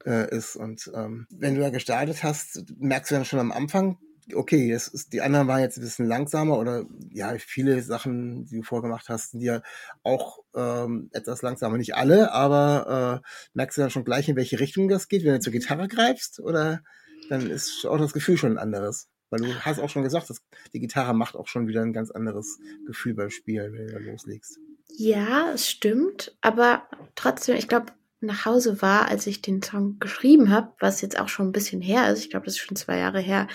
[0.07, 0.57] äh, ist.
[0.57, 3.99] Und ähm, wenn du da gestartet hast, merkst du dann schon am Anfang,
[4.35, 8.57] okay, das ist, die anderen waren jetzt ein bisschen langsamer oder ja, viele Sachen, die
[8.59, 9.63] du vorgemacht hast, sind ja
[10.05, 11.77] auch ähm, etwas langsamer.
[11.77, 15.35] Nicht alle, aber äh, merkst du dann schon gleich, in welche Richtung das geht, wenn
[15.35, 16.39] du zur Gitarre greifst?
[16.41, 16.83] Oder
[17.29, 19.09] dann ist auch das Gefühl schon ein anderes?
[19.33, 20.43] Weil du hast auch schon gesagt, dass
[20.75, 23.99] die Gitarre macht auch schon wieder ein ganz anderes Gefühl beim Spielen, wenn du da
[23.99, 24.59] loslegst.
[24.95, 27.87] Ja, es stimmt, aber trotzdem, ich glaube,
[28.21, 31.81] nach Hause war, als ich den Song geschrieben habe, was jetzt auch schon ein bisschen
[31.81, 33.49] her ist, ich glaube, das ist schon zwei Jahre her,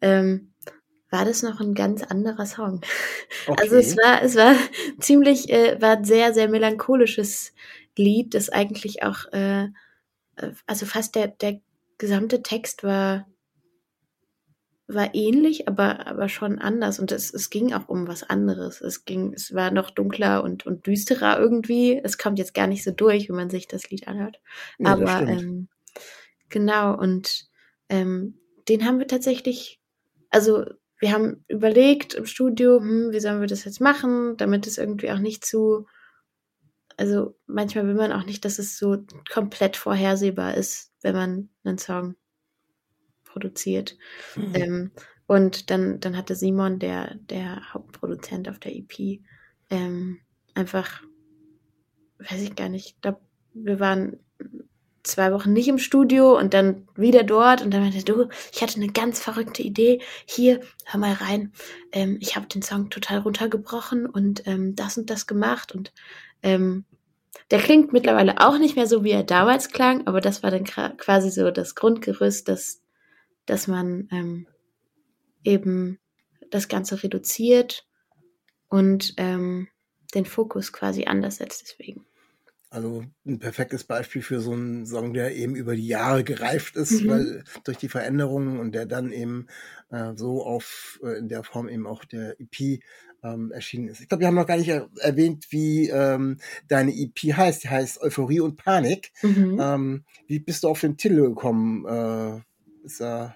[0.00, 0.52] ähm,
[1.10, 2.80] war das noch ein ganz anderer Song.
[3.46, 3.62] Okay.
[3.62, 4.54] Also es war, es war
[5.00, 7.52] ziemlich, äh, war ein sehr, sehr melancholisches
[7.96, 9.64] Lied, das eigentlich auch, äh,
[10.36, 11.60] äh, also fast der, der
[11.98, 13.26] gesamte Text war,
[14.86, 16.98] war ähnlich, aber, aber schon anders.
[16.98, 18.80] Und es, es ging auch um was anderes.
[18.80, 21.98] Es ging, es war noch dunkler und, und düsterer irgendwie.
[22.02, 24.40] Es kommt jetzt gar nicht so durch, wenn man sich das Lied anhört.
[24.78, 25.68] Das aber ähm,
[26.50, 27.48] genau, und
[27.88, 29.80] ähm, den haben wir tatsächlich,
[30.30, 30.64] also
[30.98, 35.10] wir haben überlegt im Studio, hm, wie sollen wir das jetzt machen, damit es irgendwie
[35.10, 35.86] auch nicht zu,
[36.96, 38.98] also manchmal will man auch nicht, dass es so
[39.32, 42.16] komplett vorhersehbar ist, wenn man einen Song
[43.34, 43.96] produziert.
[44.36, 44.54] Mhm.
[44.54, 44.90] Ähm,
[45.26, 49.20] und dann, dann hatte Simon, der, der Hauptproduzent auf der EP,
[49.70, 50.20] ähm,
[50.54, 51.02] einfach,
[52.18, 53.20] weiß ich gar nicht, ich glaube,
[53.52, 54.18] wir waren
[55.02, 58.76] zwei Wochen nicht im Studio und dann wieder dort und dann meinte du, ich hatte
[58.76, 60.00] eine ganz verrückte Idee.
[60.24, 61.52] Hier, hör mal rein.
[61.92, 65.92] Ähm, ich habe den Song total runtergebrochen und ähm, das und das gemacht und
[66.42, 66.84] ähm,
[67.50, 70.64] der klingt mittlerweile auch nicht mehr so, wie er damals klang, aber das war dann
[70.64, 72.80] quasi so das Grundgerüst, dass,
[73.46, 74.46] dass man ähm,
[75.42, 75.98] eben
[76.50, 77.86] das Ganze reduziert
[78.68, 79.68] und ähm,
[80.14, 82.06] den Fokus quasi anders setzt deswegen.
[82.70, 87.02] Also ein perfektes Beispiel für so einen Song, der eben über die Jahre gereift ist,
[87.02, 87.08] Mhm.
[87.08, 89.46] weil durch die Veränderungen und der dann eben
[89.90, 92.80] äh, so auf äh, in der Form eben auch der EP
[93.22, 94.00] ähm, erschienen ist.
[94.00, 97.62] Ich glaube, wir haben noch gar nicht er erwähnt, wie ähm, deine EP heißt.
[97.62, 99.12] Die heißt Euphorie und Panik.
[99.22, 99.58] Mhm.
[99.60, 101.86] Ähm, wie bist du auf den Titel gekommen?
[101.86, 102.40] Äh,
[102.84, 103.34] ist da,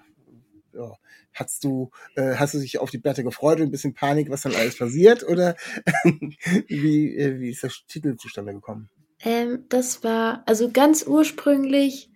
[0.73, 0.93] ja,
[1.33, 4.43] hast du, äh, hast du dich auf die Platte gefreut und ein bisschen Panik, was
[4.43, 5.23] dann alles passiert?
[5.27, 5.55] Oder
[6.67, 8.89] wie, äh, wie ist der Titel zustande gekommen?
[9.21, 12.09] Ähm, das war, also ganz ursprünglich,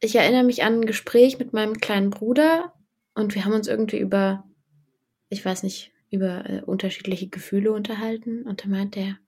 [0.00, 2.72] ich erinnere mich an ein Gespräch mit meinem kleinen Bruder
[3.14, 4.44] und wir haben uns irgendwie über,
[5.28, 9.18] ich weiß nicht, über äh, unterschiedliche Gefühle unterhalten und da meinte er,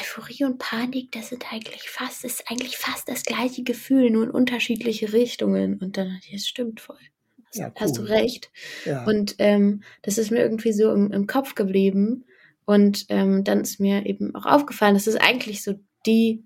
[0.00, 4.24] Euphorie und Panik, das sind eigentlich fast, das ist eigentlich fast das gleiche Gefühl, nur
[4.24, 5.78] in unterschiedliche Richtungen.
[5.78, 6.98] Und dann das stimmt voll.
[7.46, 8.08] Hast, Ja, hast du cool.
[8.08, 8.50] recht.
[8.84, 9.04] Ja.
[9.04, 12.24] Und ähm, das ist mir irgendwie so im, im Kopf geblieben.
[12.64, 16.44] Und ähm, dann ist mir eben auch aufgefallen, dass es eigentlich so die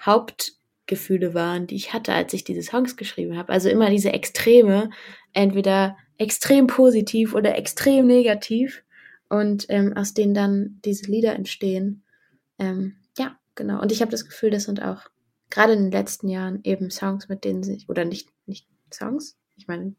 [0.00, 3.52] Hauptgefühle waren, die ich hatte, als ich diese Songs geschrieben habe.
[3.52, 4.90] Also immer diese Extreme,
[5.32, 8.82] entweder extrem positiv oder extrem negativ.
[9.28, 12.03] Und ähm, aus denen dann diese Lieder entstehen.
[12.58, 13.80] Ähm, ja, genau.
[13.80, 15.02] Und ich habe das Gefühl, das sind auch
[15.50, 19.66] gerade in den letzten Jahren eben Songs, mit denen sich, oder nicht, nicht Songs, ich
[19.68, 19.94] meine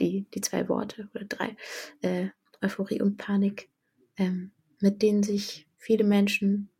[0.00, 1.56] die, die zwei Worte oder drei,
[2.00, 2.28] äh,
[2.60, 3.68] Euphorie und Panik,
[4.16, 6.70] ähm, mit denen sich viele Menschen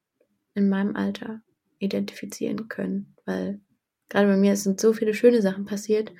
[0.54, 1.42] in meinem Alter
[1.78, 3.16] identifizieren können.
[3.24, 3.60] Weil
[4.08, 6.12] gerade bei mir sind so viele schöne Sachen passiert,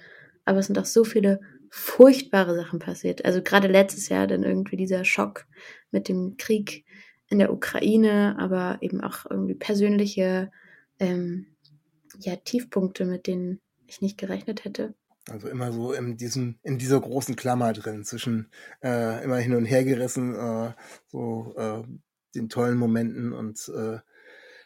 [0.45, 3.25] aber es sind auch so viele furchtbare Sachen passiert.
[3.25, 5.47] Also gerade letztes Jahr dann irgendwie dieser Schock
[5.91, 6.85] mit dem Krieg
[7.33, 10.53] in der Ukraine, aber eben auch irgendwie persönliche
[11.01, 11.47] ähm,
[12.21, 14.95] ja, Tiefpunkte, mit denen ich nicht gerechnet hätte.
[15.31, 18.51] Also immer so in diesem, in dieser großen Klammer drin, zwischen
[18.83, 20.73] äh, immer hin und her gerissen, äh,
[21.07, 21.83] so äh,
[22.35, 23.99] den tollen Momenten und, äh,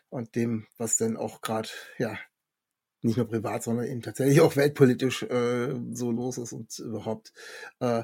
[0.08, 2.18] und dem, was dann auch gerade, ja,
[3.02, 7.32] nicht nur privat, sondern eben tatsächlich auch weltpolitisch äh, so los ist und überhaupt
[7.78, 8.02] äh,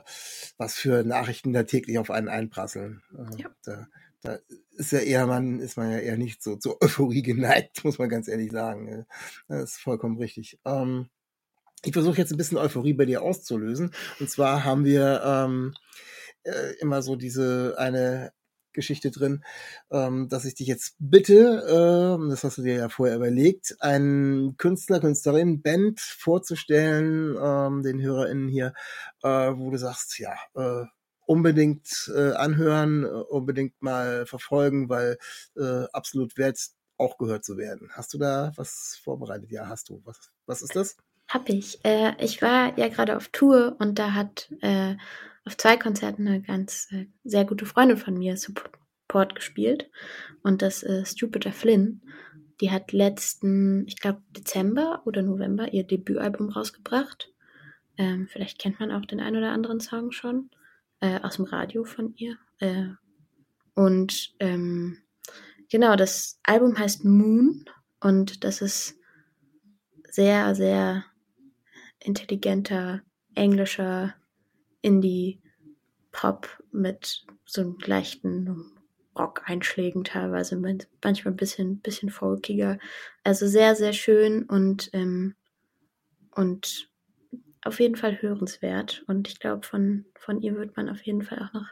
[0.59, 3.03] was für Nachrichten da täglich auf einen einprasseln.
[3.13, 3.51] Äh, Ja.
[3.65, 3.89] da,
[4.23, 4.39] da
[4.77, 8.09] ist ja eher man, ist man ja eher nicht so zur Euphorie geneigt, muss man
[8.09, 8.89] ganz ehrlich sagen.
[8.89, 9.05] Äh,
[9.49, 10.59] Das ist vollkommen richtig.
[10.65, 11.09] Ähm,
[11.85, 13.93] ich versuche jetzt ein bisschen Euphorie bei dir auszulösen.
[14.21, 15.75] Und zwar haben wir ähm,
[16.45, 18.33] äh, immer so diese eine
[18.73, 19.45] Geschichte drin,
[19.91, 24.57] ähm, dass ich dich jetzt bitte, ähm, das hast du dir ja vorher überlegt, einen
[24.57, 28.73] Künstler, Künstlerin, Band vorzustellen, ähm, den HörerInnen hier,
[29.23, 30.87] äh, wo du sagst, ja, äh,
[31.27, 35.19] unbedingt äh, anhören, äh, unbedingt mal verfolgen, weil
[35.57, 36.59] äh, absolut wert,
[36.99, 37.91] auch gehört zu werden.
[37.93, 39.51] Hast du da was vorbereitet?
[39.51, 40.01] Ja, hast du.
[40.05, 40.97] Was, was ist das?
[41.29, 41.85] Hab ich.
[41.85, 44.97] Äh, ich war ja gerade auf Tour und da hat äh,
[45.45, 49.91] auf zwei Konzerten eine ganz äh, sehr gute Freundin von mir Support gespielt.
[50.43, 52.03] Und das ist Jupiter Flynn.
[52.61, 57.33] Die hat letzten, ich glaube, Dezember oder November ihr Debütalbum rausgebracht.
[57.97, 60.51] Ähm, vielleicht kennt man auch den ein oder anderen Song schon
[61.03, 62.39] äh, aus dem Radio von ihr.
[62.61, 62.87] Äh,
[63.75, 64.99] und ähm,
[65.69, 67.65] genau, das Album heißt Moon
[68.01, 68.97] und das ist
[70.09, 71.05] sehr, sehr
[71.99, 73.03] intelligenter
[73.35, 74.15] englischer
[74.83, 78.73] Indie-Pop mit so einem leichten
[79.19, 82.79] Rock-Einschlägen teilweise, manchmal ein bisschen, bisschen folkiger.
[83.25, 85.35] Also sehr, sehr schön und, ähm,
[86.31, 86.92] und
[87.65, 89.05] auf jeden Fall hörenswert.
[89.07, 91.69] Und ich glaube, von, von ihr wird man auf jeden Fall auch noch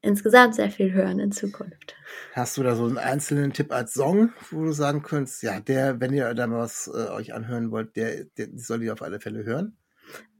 [0.00, 1.94] insgesamt sehr viel hören in Zukunft.
[2.32, 6.00] Hast du da so einen einzelnen Tipp als Song, wo du sagen könntest, ja, der,
[6.00, 9.20] wenn ihr da mal was äh, euch anhören wollt, der, der soll ihr auf alle
[9.20, 9.76] Fälle hören?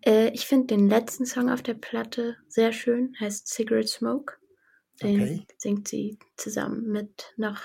[0.04, 4.34] Äh, ich finde den letzten Song auf der Platte sehr schön, heißt Cigarette Smoke.
[5.02, 5.46] Den Okay.
[5.58, 7.60] singt sie zusammen mit noch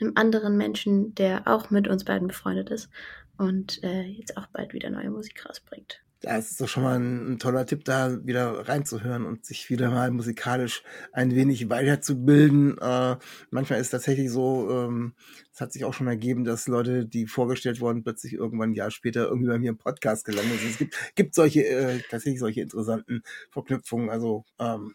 [0.00, 2.90] einem anderen Menschen, der auch mit uns beiden befreundet ist
[3.36, 6.02] und äh, jetzt auch bald wieder neue Musik rausbringt.
[6.22, 9.90] Das ist doch schon mal ein, ein toller Tipp, da wieder reinzuhören und sich wieder
[9.90, 12.76] mal musikalisch ein wenig weiterzubilden.
[12.78, 13.16] Äh,
[13.50, 15.14] manchmal ist tatsächlich so, ähm,
[15.50, 18.90] es hat sich auch schon ergeben, dass Leute, die vorgestellt wurden, plötzlich irgendwann ein Jahr
[18.90, 20.70] später irgendwie bei mir im Podcast gelandet sind.
[20.72, 24.10] Es gibt, gibt solche, äh, tatsächlich solche interessanten Verknüpfungen.
[24.10, 24.94] Also ähm,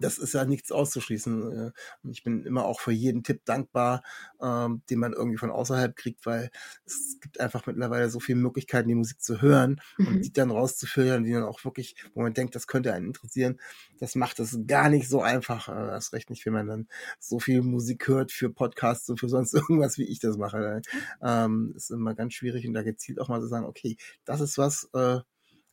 [0.00, 1.68] das ist ja nichts auszuschließen.
[1.68, 1.72] äh,
[2.10, 4.02] ich bin immer auch für jeden Tipp dankbar,
[4.40, 6.50] ähm, den man irgendwie von außerhalb kriegt, weil
[6.86, 10.24] es gibt einfach mittlerweile so viele Möglichkeiten, die Musik zu hören und Mhm.
[10.24, 13.60] die dann rauszufiltern, die dann auch wirklich, wo man denkt, das könnte einen interessieren,
[13.98, 15.68] das macht es gar nicht so einfach.
[15.68, 19.28] Äh, Das recht nicht, wenn man dann so viel Musik hört für Podcasts und für
[19.28, 20.82] sonst irgendwas, wie ich das mache.
[21.22, 24.58] Ähm, ist immer ganz schwierig und da gezielt auch mal zu sagen, okay, das ist
[24.58, 25.20] was, äh,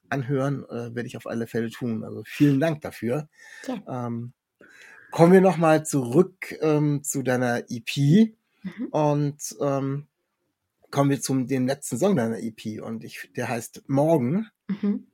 [0.09, 2.03] anhören, äh, werde ich auf alle Fälle tun.
[2.03, 3.29] Also vielen Dank dafür.
[3.67, 4.07] Ja.
[4.07, 4.33] Ähm,
[5.11, 8.87] kommen wir nochmal zurück ähm, zu deiner EP Mhm.
[8.87, 10.07] und ähm,
[10.91, 14.47] kommen wir zum dem letzten Song deiner EP und ich, der heißt Morgen.
[14.67, 15.07] Mhm.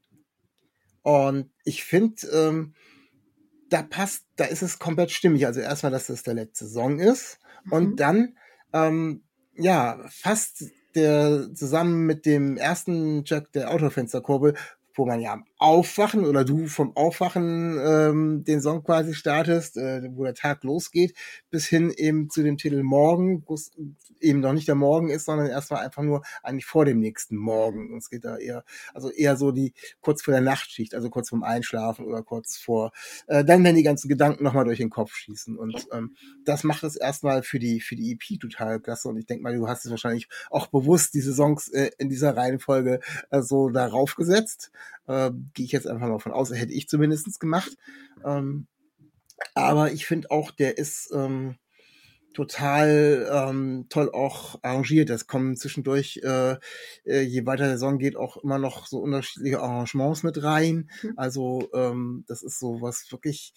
[1.01, 2.73] Und ich finde, ähm,
[3.69, 5.45] da passt, da ist es komplett stimmig.
[5.45, 7.39] Also erstmal, dass das der letzte Song ist.
[7.69, 7.95] Und Mhm.
[7.97, 8.38] dann,
[8.71, 9.23] ähm,
[9.56, 14.56] ja, fast der zusammen mit dem ersten Jack der Autofensterkurbel,
[14.95, 20.01] wo man ja am Aufwachen oder du vom Aufwachen ähm, den Song quasi startest, äh,
[20.12, 21.15] wo der Tag losgeht,
[21.49, 23.71] bis hin eben zu dem Titel Morgen, wo es
[24.19, 27.91] eben noch nicht der Morgen ist, sondern erstmal einfach nur eigentlich vor dem nächsten Morgen.
[27.91, 31.29] Und es geht da eher, also eher so die kurz vor der Nachtschicht, also kurz
[31.29, 32.91] vorm Einschlafen oder kurz vor,
[33.27, 35.58] äh, dann wenn die ganzen Gedanken nochmal durch den Kopf schießen.
[35.58, 39.10] Und ähm, das macht es erstmal für die für die EP total klasse.
[39.10, 42.36] Und ich denke mal, du hast es wahrscheinlich auch bewusst diese Songs äh, in dieser
[42.36, 42.99] Reihenfolge
[43.32, 44.71] äh, so darauf gesetzt.
[45.08, 47.76] Äh, Gehe ich jetzt einfach mal von aus, hätte ich zumindestens gemacht.
[48.26, 48.67] Ähm,
[49.56, 51.56] aber ich finde auch, der ist ähm,
[52.34, 55.10] total ähm, toll auch arrangiert.
[55.10, 56.58] Es kommen zwischendurch, äh,
[57.06, 60.89] äh, je weiter der Song geht, auch immer noch so unterschiedliche Arrangements mit rein.
[61.02, 61.13] Mhm.
[61.15, 63.54] Also ähm, das ist so was wirklich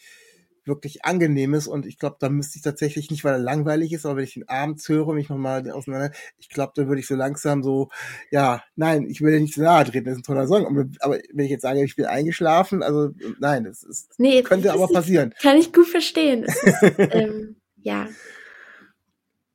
[0.67, 4.17] wirklich angenehmes und ich glaube, da müsste ich tatsächlich nicht, weil er langweilig ist, aber
[4.17, 7.63] wenn ich ihn abends höre, mich nochmal auseinander, ich glaube, dann würde ich so langsam
[7.63, 7.89] so,
[8.31, 10.67] ja, nein, ich will nicht zu nahe treten, das ist ein toller Song,
[11.01, 14.85] aber, wenn ich jetzt sage, ich bin eingeschlafen, also nein, das ist, Nee, könnte aber
[14.87, 15.33] ist- passieren.
[15.41, 16.45] Kann ich gut verstehen.
[16.45, 16.63] Ist,
[16.99, 18.09] ähm, ja,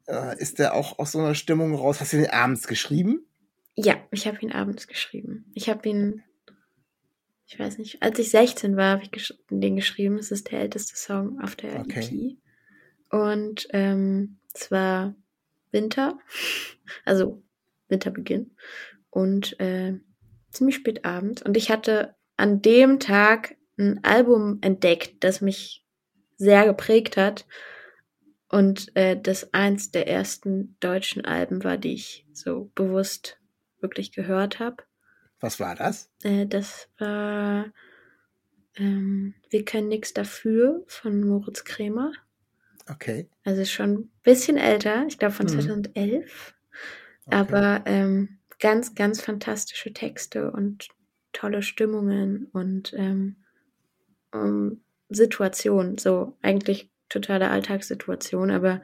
[0.08, 2.00] Äh, ist der auch aus so einer Stimmung raus?
[2.02, 3.26] Hast du den abends geschrieben?
[3.76, 5.45] ja, ich habe ihn abends geschrieben.
[5.54, 6.24] Ich habe ihn,
[7.52, 10.18] ich weiß nicht, als ich 16 war, habe ich gesch den geschrieben.
[10.18, 12.00] Es ist der älteste Song auf der Okay.
[12.00, 12.38] EP.
[13.14, 15.16] Und ähm, es war
[15.72, 16.18] Winter,
[17.06, 17.44] also
[17.90, 18.56] Winterbeginn
[19.10, 20.00] und äh,
[20.50, 21.42] ziemlich spät abends.
[21.42, 25.86] Und ich hatte an dem Tag ein Album entdeckt, das mich
[26.38, 27.46] sehr geprägt hat
[28.48, 33.42] und äh, das eins der ersten deutschen Alben war, die ich so bewusst
[33.82, 34.84] wirklich gehört habe.
[35.42, 36.10] Was war das?
[36.24, 37.72] Äh, das war
[38.76, 42.12] ähm, Wir können nichts dafür von Moritz Krämer.
[42.90, 43.28] Okay.
[43.44, 45.52] Also schon ein bisschen älter, ich glaube von Mhm.
[45.52, 46.54] 2011.
[47.28, 47.36] okay.
[47.36, 50.90] Aber ähm, ganz, ganz fantastische Texte und
[51.34, 53.38] tolle Stimmungen und ähm,
[54.34, 55.98] um, Situationen.
[55.98, 58.82] So eigentlich totale Alltagssituation, aber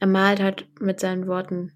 [0.00, 1.72] er malt halt mit seinen Worten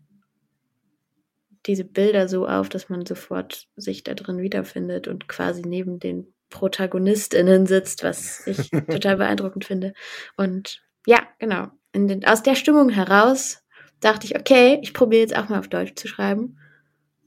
[1.67, 6.33] diese Bilder so auf, dass man sofort sich da drin wiederfindet und quasi neben den
[6.49, 9.93] ProtagonistInnen sitzt, was ich total beeindruckend finde.
[10.37, 11.69] Und ja, genau.
[11.95, 13.63] Den, aus der Stimmung heraus
[14.01, 16.59] dachte ich, okay, ich probiere jetzt auch mal auf Deutsch zu schreiben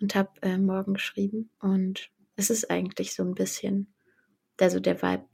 [0.02, 1.50] und habe äh, morgen geschrieben.
[1.60, 3.94] Und es ist eigentlich so ein bisschen,
[4.60, 5.28] also der Vibe,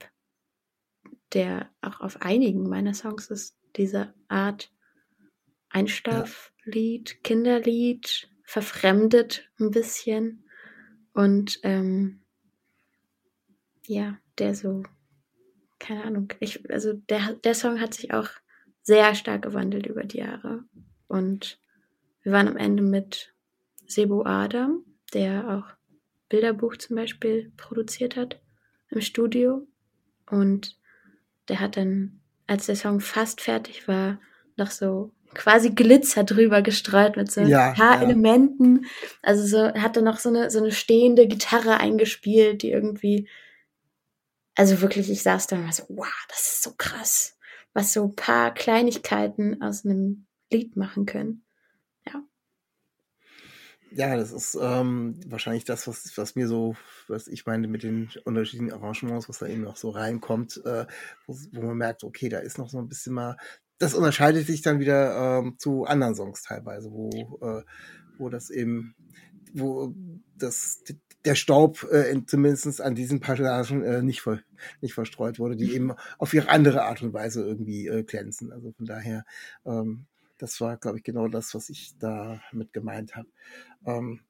[1.32, 4.72] der auch auf einigen meiner Songs ist, diese Art
[5.70, 10.42] Einschlaflied, Kinderlied, verfremdet ein bisschen.
[11.12, 12.18] Und ähm,
[13.86, 14.82] ja, der so,
[15.78, 18.28] keine Ahnung, ich, also der, der Song hat sich auch
[18.82, 20.64] sehr stark gewandelt über die Jahre.
[21.06, 21.60] Und
[22.22, 23.32] wir waren am Ende mit
[23.86, 24.84] Sebo Adam,
[25.14, 25.76] der auch
[26.28, 28.40] Bilderbuch zum Beispiel produziert hat
[28.88, 29.64] im Studio.
[30.28, 30.76] Und
[31.46, 34.20] der hat dann, als der Song fast fertig war,
[34.56, 38.02] noch so quasi Glitzer drüber gestreut mit so Ja, paar ja.
[38.02, 38.86] Elementen.
[39.22, 43.28] Also so hat er noch so eine so eine stehende Gitarre eingespielt, die irgendwie
[44.56, 47.38] also wirklich, ich saß da und war so, wow, das ist so krass,
[47.72, 51.44] was so ein paar Kleinigkeiten aus einem Lied machen können.
[53.92, 56.76] Ja, das ist ähm, wahrscheinlich das, was, was mir so,
[57.08, 60.86] was ich meine mit den unterschiedlichen Arrangements, was da eben noch so reinkommt, äh,
[61.26, 63.36] wo, wo man merkt, okay, da ist noch so ein bisschen mal,
[63.80, 67.08] das unterscheidet sich dann wieder ähm, zu anderen Songs teilweise, wo,
[67.40, 67.62] äh,
[68.18, 68.94] wo das eben,
[69.54, 69.94] wo
[70.36, 70.84] das,
[71.24, 74.40] der Staub äh, in, zumindest an diesen Passagen äh, nicht, ver,
[74.82, 78.52] nicht verstreut wurde, die eben auf ihre andere Art und Weise irgendwie äh, glänzen.
[78.52, 79.24] Also von daher,
[79.64, 80.04] ähm,
[80.36, 83.28] das war, glaube ich, genau das, was ich da mit gemeint habe.
[83.86, 84.20] Ähm,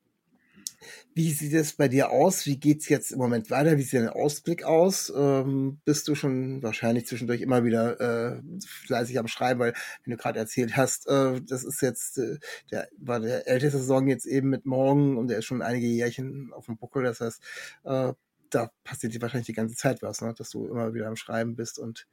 [1.14, 2.46] wie sieht es bei dir aus?
[2.46, 3.76] Wie geht's jetzt im Moment weiter?
[3.76, 5.12] Wie sieht dein Ausblick aus?
[5.14, 8.42] Ähm, bist du schon wahrscheinlich zwischendurch immer wieder äh,
[8.86, 12.38] fleißig am Schreiben, weil wenn du gerade erzählt hast, äh, das ist jetzt äh,
[12.70, 16.52] der war der älteste Song jetzt eben mit morgen und der ist schon einige Jährchen
[16.52, 17.02] auf dem Buckel.
[17.02, 17.42] Das heißt,
[17.84, 18.12] äh,
[18.50, 20.34] da passiert dir wahrscheinlich die ganze Zeit was, ne?
[20.36, 22.06] dass du immer wieder am Schreiben bist und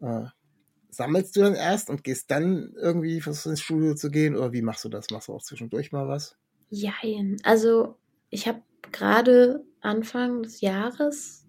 [0.00, 0.24] äh,
[0.90, 4.62] sammelst du dann erst und gehst dann irgendwie versuchst ins Studio zu gehen oder wie
[4.62, 5.10] machst du das?
[5.10, 6.36] Machst du auch zwischendurch mal was?
[6.74, 7.36] Jein.
[7.44, 7.96] Also
[8.30, 11.46] ich habe gerade Anfang des Jahres,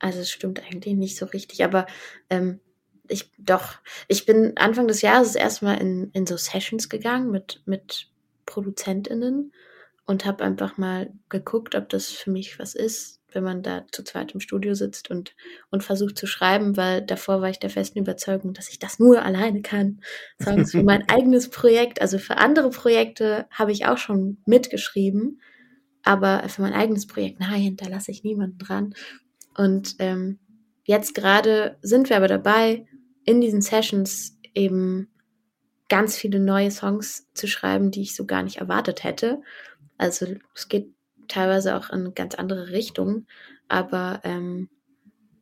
[0.00, 1.86] also es stimmt eigentlich nicht so richtig, aber
[2.28, 2.60] ähm,
[3.08, 3.76] ich doch,
[4.08, 8.10] ich bin Anfang des Jahres erstmal in, in so Sessions gegangen mit, mit
[8.46, 9.52] ProduzentInnen
[10.06, 14.02] und habe einfach mal geguckt, ob das für mich was ist, wenn man da zu
[14.02, 15.34] zweit im Studio sitzt und,
[15.70, 19.22] und versucht zu schreiben, weil davor war ich der festen Überzeugung, dass ich das nur
[19.22, 20.00] alleine kann.
[20.42, 25.40] Songs für mein eigenes Projekt, also für andere Projekte habe ich auch schon mitgeschrieben,
[26.02, 28.94] aber für mein eigenes Projekt, nein, da lasse ich niemanden dran.
[29.56, 30.38] Und ähm,
[30.84, 32.86] jetzt gerade sind wir aber dabei,
[33.24, 35.08] in diesen Sessions eben
[35.88, 39.40] ganz viele neue Songs zu schreiben, die ich so gar nicht erwartet hätte.
[39.96, 40.94] Also es geht
[41.28, 43.26] teilweise auch in ganz andere Richtungen,
[43.68, 44.68] aber ähm,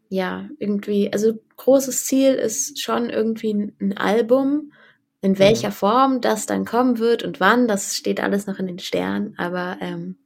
[0.08, 4.72] ja, irgendwie, also großes Ziel ist schon irgendwie ein, Album,
[5.20, 8.78] in welcher Form das dann kommen wird und wann, das steht alles noch in den
[8.78, 10.16] Sternen, aber ähm,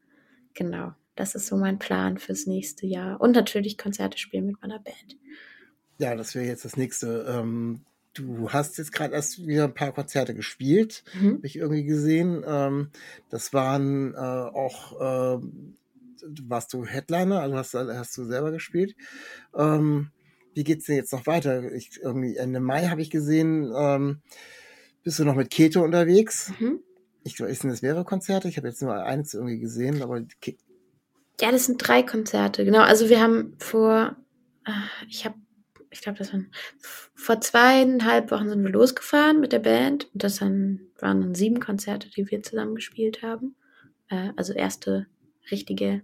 [0.54, 3.20] genau, das ist so mein Plan fürs nächste Jahr.
[3.20, 5.16] Und natürlich Konzerte spielen mit meiner Band.
[5.98, 7.26] Ja, das wäre jetzt das nächste.
[7.28, 11.34] Ähm, du hast jetzt gerade erst wieder ein paar Konzerte gespielt, Mhm.
[11.36, 12.44] habe ich irgendwie gesehen.
[12.46, 12.90] Ähm,
[13.28, 15.00] das waren äh, auch,
[15.38, 15.42] äh,
[16.46, 18.94] warst du Headliner, also hast, hast du selber gespielt.
[19.54, 20.10] Ähm,
[20.54, 21.72] wie geht's denn jetzt noch weiter?
[21.72, 24.20] Ich, irgendwie Ende Mai habe ich gesehen, ähm,
[25.02, 26.52] bist du noch mit Keto unterwegs?
[26.58, 26.80] Mhm.
[27.22, 28.48] Ich glaube, sind das mehrere Konzerte?
[28.48, 30.56] Ich habe jetzt nur eins irgendwie gesehen, aber Ke
[31.40, 32.80] Ja, das sind drei Konzerte, genau.
[32.80, 34.16] Also wir haben vor,
[34.66, 34.70] äh,
[35.08, 35.36] ich habe,
[35.90, 36.50] ich glaube, das waren
[37.14, 40.08] vor zweieinhalb Wochen sind wir losgefahren mit der Band.
[40.12, 43.56] Und das dann, waren dann sieben Konzerte, die wir zusammen gespielt haben.
[44.08, 45.06] Äh, also erste
[45.50, 46.02] richtige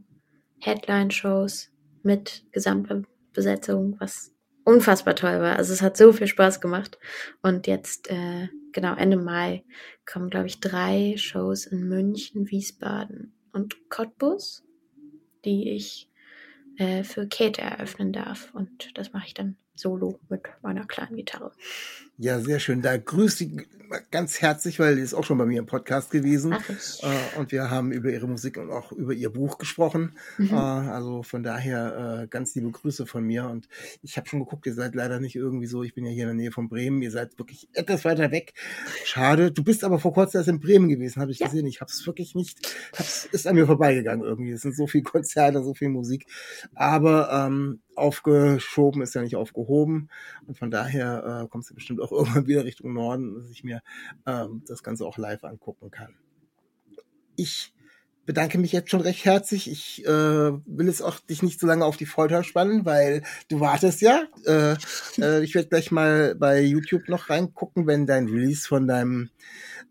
[0.61, 1.71] Headline-Shows
[2.03, 4.33] mit Gesamtbesetzung, was
[4.65, 5.57] unfassbar toll war.
[5.57, 6.99] Also es hat so viel Spaß gemacht.
[7.43, 9.65] Und jetzt, äh, genau, Ende Mai
[10.05, 14.65] kommen, glaube ich, drei Shows in München, Wiesbaden und Cottbus,
[15.45, 16.11] die ich
[16.79, 18.53] äh, für Kate eröffnen darf.
[18.53, 21.53] Und das mache ich dann solo mit meiner kleinen Gitarre.
[22.19, 22.81] Ja, sehr schön.
[22.81, 23.67] Da grüßt die
[24.11, 26.55] ganz herzlich, weil die ist auch schon bei mir im Podcast gewesen.
[26.55, 27.03] Ach, ich.
[27.05, 30.17] Äh, und wir haben über ihre Musik und auch über ihr Buch gesprochen.
[30.39, 30.49] Mhm.
[30.51, 33.47] Äh, also von daher äh, ganz liebe Grüße von mir.
[33.47, 33.69] Und
[34.03, 36.29] ich habe schon geguckt, ihr seid leider nicht irgendwie so, ich bin ja hier in
[36.29, 38.55] der Nähe von Bremen, ihr seid wirklich etwas weiter weg.
[39.05, 39.53] Schade.
[39.53, 41.47] Du bist aber vor kurzem erst in Bremen gewesen, habe ich Ja.
[41.47, 41.67] gesehen.
[41.67, 42.59] Ich habe es wirklich nicht,
[42.99, 44.53] hab's, ist an mir vorbeigegangen irgendwie.
[44.53, 46.27] Es sind so viele Konzerte, so viel Musik.
[46.75, 50.11] Aber ähm, aufgeschoben ist ja nicht aufgehoben.
[50.47, 53.83] Und von daher äh, kommst du bestimmt auch irgendwann wieder Richtung Norden, dass ich mir
[54.27, 56.15] ähm, das Ganze auch live angucken kann.
[57.37, 57.73] Ich
[58.25, 59.71] bedanke mich jetzt schon recht herzlich.
[59.71, 63.61] Ich äh, will es auch dich nicht so lange auf die Folter spannen, weil du
[63.61, 64.25] wartest ja.
[64.45, 64.77] Äh,
[65.19, 69.31] äh, ich werde gleich mal bei YouTube noch reingucken, wenn dein Release von deinem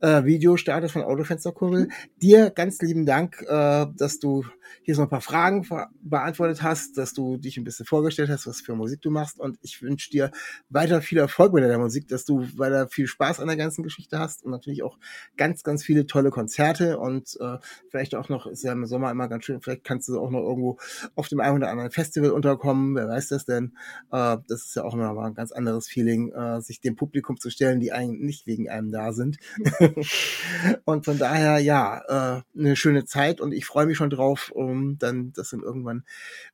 [0.02, 1.90] äh, Video startet von Autofensterkurbel.
[2.22, 4.46] Dir ganz lieben Dank, äh, dass du
[4.82, 5.68] hier so ein paar Fragen
[6.02, 9.40] beantwortet hast, dass du dich ein bisschen vorgestellt hast, was für Musik du machst.
[9.40, 10.32] Und ich wünsche dir
[10.70, 14.20] weiter viel Erfolg mit deiner Musik, dass du weiter viel Spaß an der ganzen Geschichte
[14.20, 14.98] hast und natürlich auch
[15.38, 17.58] ganz, ganz viele tolle Konzerte und äh,
[17.90, 20.42] vielleicht auch noch, ist ja im Sommer immer ganz schön, vielleicht kannst du auch noch
[20.42, 20.78] irgendwo
[21.16, 23.76] auf dem einen oder anderen Festival unterkommen, wer weiß das denn.
[24.12, 27.40] Äh, das ist ja auch immer mal ein ganz anderes Feeling, äh, sich dem Publikum
[27.40, 29.38] zu stellen, die eigentlich nicht wegen einem da sind.
[30.86, 32.02] und von daher, ja,
[32.38, 36.06] äh, eine schöne Zeit und ich freue mich schon drauf, um dann, dass dann irgendwann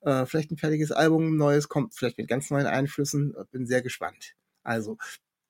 [0.01, 3.35] äh, vielleicht ein fertiges Album, ein neues kommt, vielleicht mit ganz neuen Einflüssen.
[3.51, 4.35] Bin sehr gespannt.
[4.63, 4.97] Also,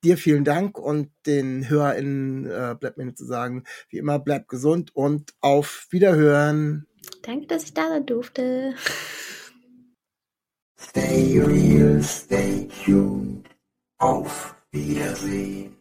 [0.04, 4.48] dir vielen Dank und den HörerInnen äh, bleibt mir nur zu sagen, wie immer, bleibt
[4.48, 6.88] gesund und auf Wiederhören.
[7.24, 8.76] Danke, dass ich da sein durfte.
[10.80, 13.48] Stay real, stay tuned.
[14.00, 15.81] Auf Wiedersehen.